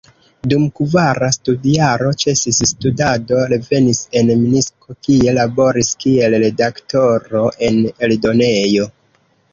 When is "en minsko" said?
4.21-4.97